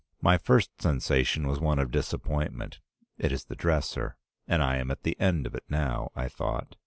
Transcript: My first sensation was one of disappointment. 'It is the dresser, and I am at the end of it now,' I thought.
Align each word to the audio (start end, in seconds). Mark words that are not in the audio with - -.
My 0.19 0.39
first 0.39 0.81
sensation 0.81 1.45
was 1.47 1.59
one 1.59 1.77
of 1.77 1.91
disappointment. 1.91 2.79
'It 3.19 3.31
is 3.31 3.45
the 3.45 3.55
dresser, 3.55 4.17
and 4.47 4.63
I 4.63 4.77
am 4.77 4.89
at 4.89 5.03
the 5.03 5.15
end 5.19 5.45
of 5.45 5.53
it 5.53 5.65
now,' 5.69 6.09
I 6.15 6.27
thought. 6.27 6.75